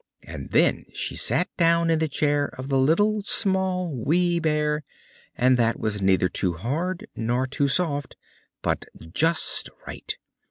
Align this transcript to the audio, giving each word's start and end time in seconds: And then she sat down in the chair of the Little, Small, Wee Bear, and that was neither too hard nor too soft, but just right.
And 0.23 0.49
then 0.49 0.85
she 0.95 1.15
sat 1.15 1.47
down 1.57 1.91
in 1.91 1.99
the 1.99 2.07
chair 2.07 2.45
of 2.57 2.69
the 2.69 2.77
Little, 2.79 3.21
Small, 3.21 3.95
Wee 3.95 4.39
Bear, 4.39 4.83
and 5.35 5.57
that 5.57 5.79
was 5.79 6.01
neither 6.01 6.27
too 6.27 6.53
hard 6.53 7.05
nor 7.15 7.45
too 7.45 7.67
soft, 7.67 8.15
but 8.63 8.85
just 9.13 9.69
right. 9.85 10.17